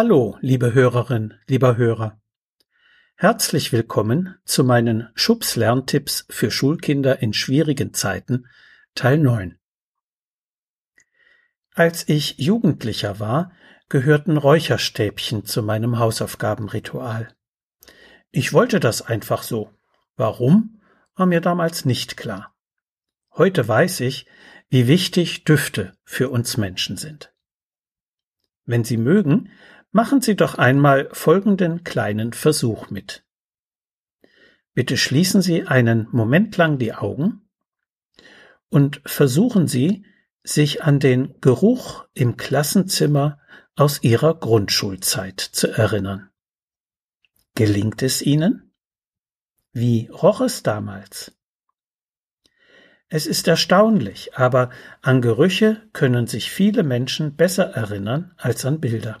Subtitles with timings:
[0.00, 2.20] Hallo, liebe Hörerin, lieber Hörer.
[3.16, 8.46] Herzlich willkommen zu meinen Schubs Lerntipps für Schulkinder in schwierigen Zeiten,
[8.94, 9.58] Teil 9.
[11.74, 13.50] Als ich Jugendlicher war,
[13.88, 17.34] gehörten Räucherstäbchen zu meinem Hausaufgabenritual.
[18.30, 19.72] Ich wollte das einfach so.
[20.14, 20.80] Warum,
[21.16, 22.54] war mir damals nicht klar.
[23.32, 24.26] Heute weiß ich,
[24.68, 27.32] wie wichtig Düfte für uns Menschen sind.
[28.64, 29.50] Wenn Sie mögen,
[29.90, 33.24] machen Sie doch einmal folgenden kleinen Versuch mit.
[34.74, 37.48] Bitte schließen Sie einen Moment lang die Augen
[38.68, 40.04] und versuchen Sie,
[40.44, 43.40] sich an den Geruch im Klassenzimmer
[43.76, 46.30] aus Ihrer Grundschulzeit zu erinnern.
[47.54, 48.72] Gelingt es Ihnen?
[49.72, 51.36] Wie roch es damals?
[53.08, 54.70] Es ist erstaunlich, aber
[55.02, 59.18] an Gerüche können sich viele Menschen besser erinnern als an Bilder.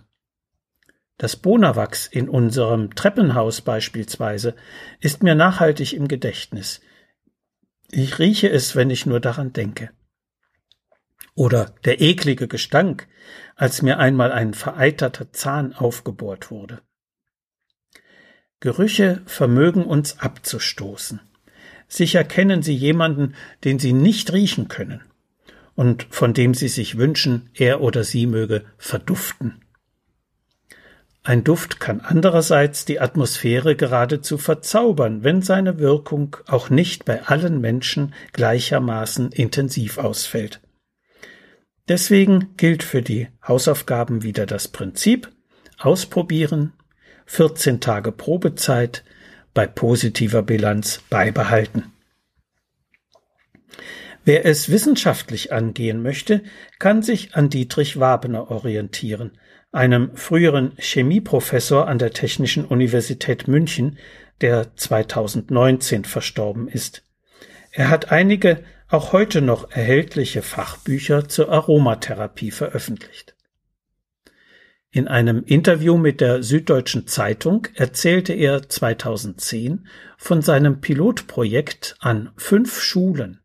[1.18, 4.54] Das Bonawachs in unserem Treppenhaus beispielsweise
[5.00, 6.80] ist mir nachhaltig im Gedächtnis.
[7.90, 9.90] Ich rieche es, wenn ich nur daran denke.
[11.34, 13.08] Oder der eklige Gestank,
[13.56, 16.82] als mir einmal ein vereiterter Zahn aufgebohrt wurde.
[18.60, 21.20] Gerüche vermögen uns abzustoßen.
[21.88, 25.02] Sicher kennen Sie jemanden, den Sie nicht riechen können
[25.74, 29.64] und von dem Sie sich wünschen, er oder sie möge verduften.
[31.22, 37.60] Ein Duft kann andererseits die Atmosphäre geradezu verzaubern, wenn seine Wirkung auch nicht bei allen
[37.60, 40.60] Menschen gleichermaßen intensiv ausfällt.
[41.88, 45.30] Deswegen gilt für die Hausaufgaben wieder das Prinzip
[45.78, 46.72] ausprobieren,
[47.26, 49.04] 14 Tage Probezeit,
[49.54, 51.92] bei positiver Bilanz beibehalten.
[54.28, 56.42] Wer es wissenschaftlich angehen möchte,
[56.78, 59.38] kann sich an Dietrich Wabner orientieren,
[59.72, 63.96] einem früheren Chemieprofessor an der Technischen Universität München,
[64.42, 67.04] der 2019 verstorben ist.
[67.70, 73.34] Er hat einige auch heute noch erhältliche Fachbücher zur Aromatherapie veröffentlicht.
[74.90, 79.86] In einem Interview mit der Süddeutschen Zeitung erzählte er 2010
[80.18, 83.40] von seinem Pilotprojekt an fünf Schulen.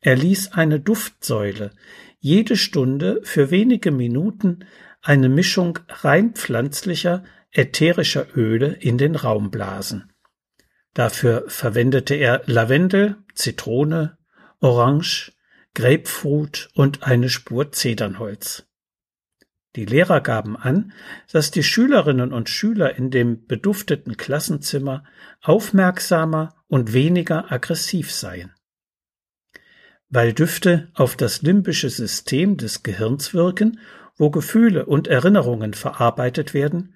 [0.00, 1.72] Er ließ eine Duftsäule
[2.18, 4.66] jede Stunde für wenige Minuten
[5.02, 10.12] eine Mischung rein pflanzlicher, ätherischer Öle in den Raum blasen.
[10.92, 14.18] Dafür verwendete er Lavendel, Zitrone,
[14.60, 15.32] Orange,
[15.74, 18.66] Grapefruit und eine Spur Zedernholz.
[19.76, 20.92] Die Lehrer gaben an,
[21.32, 25.04] dass die Schülerinnen und Schüler in dem bedufteten Klassenzimmer
[25.42, 28.52] aufmerksamer und weniger aggressiv seien.
[30.10, 33.78] Weil Düfte auf das limbische System des Gehirns wirken
[34.20, 36.94] wo Gefühle und Erinnerungen verarbeitet werden,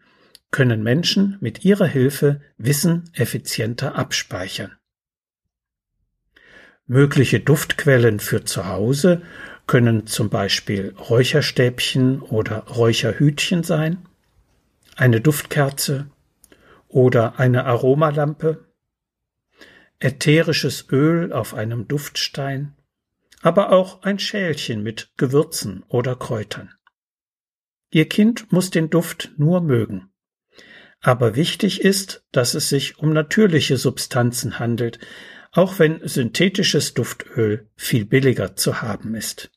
[0.50, 4.72] können Menschen mit ihrer Hilfe Wissen effizienter abspeichern.
[6.86, 9.22] Mögliche Duftquellen für zu Hause
[9.66, 14.06] können zum Beispiel Räucherstäbchen oder Räucherhütchen sein,
[14.96, 16.10] eine Duftkerze
[16.88, 18.66] oder eine Aromalampe,
[19.98, 22.74] ätherisches Öl auf einem Duftstein,
[23.44, 26.72] aber auch ein Schälchen mit Gewürzen oder Kräutern.
[27.90, 30.08] Ihr Kind muss den Duft nur mögen.
[31.00, 34.98] Aber wichtig ist, dass es sich um natürliche Substanzen handelt,
[35.52, 39.50] auch wenn synthetisches Duftöl viel billiger zu haben ist.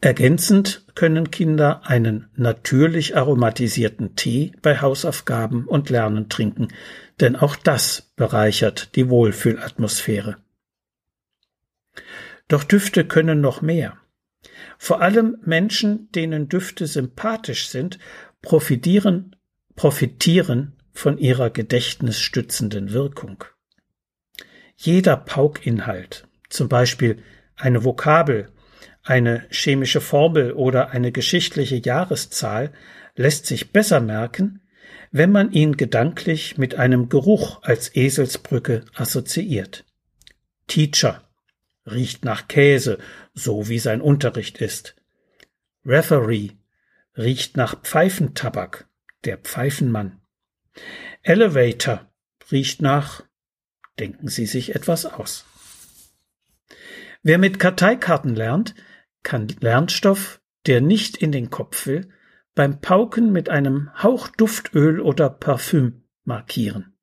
[0.00, 6.66] Ergänzend können Kinder einen natürlich aromatisierten Tee bei Hausaufgaben und Lernen trinken,
[7.20, 10.38] denn auch das bereichert die Wohlfühlatmosphäre.
[12.50, 13.96] Doch Düfte können noch mehr.
[14.76, 18.00] Vor allem Menschen, denen Düfte sympathisch sind,
[18.42, 19.36] profitieren,
[19.76, 23.44] profitieren von ihrer gedächtnisstützenden Wirkung.
[24.74, 27.22] Jeder Paukinhalt, zum Beispiel
[27.54, 28.48] eine Vokabel,
[29.04, 32.72] eine chemische Formel oder eine geschichtliche Jahreszahl,
[33.14, 34.60] lässt sich besser merken,
[35.12, 39.84] wenn man ihn gedanklich mit einem Geruch als Eselsbrücke assoziiert.
[40.66, 41.29] Teacher
[41.92, 42.98] riecht nach Käse,
[43.34, 44.96] so wie sein Unterricht ist.
[45.84, 46.50] Referee
[47.16, 48.88] riecht nach Pfeifentabak,
[49.24, 50.20] der Pfeifenmann.
[51.22, 52.10] Elevator
[52.50, 53.24] riecht nach,
[53.98, 55.44] denken Sie sich etwas aus.
[57.22, 58.74] Wer mit Karteikarten lernt,
[59.22, 62.08] kann Lernstoff, der nicht in den Kopf will,
[62.54, 66.94] beim Pauken mit einem Hauch Duftöl oder Parfüm markieren.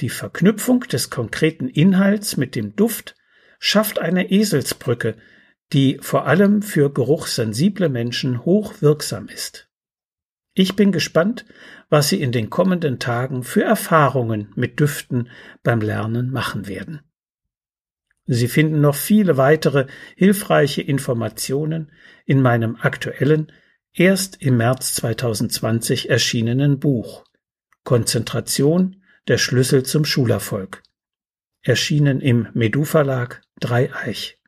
[0.00, 3.14] Die Verknüpfung des konkreten Inhalts mit dem Duft
[3.66, 5.16] schafft eine Eselsbrücke,
[5.72, 9.70] die vor allem für geruchssensible Menschen hoch wirksam ist.
[10.52, 11.46] Ich bin gespannt,
[11.88, 15.30] was Sie in den kommenden Tagen für Erfahrungen mit Düften
[15.62, 17.00] beim Lernen machen werden.
[18.26, 21.90] Sie finden noch viele weitere hilfreiche Informationen
[22.26, 23.50] in meinem aktuellen,
[23.94, 27.24] erst im März 2020 erschienenen Buch
[27.82, 30.82] Konzentration, der Schlüssel zum Schulerfolg.
[31.64, 34.38] Erschienen im Medu Verlag Dreieich.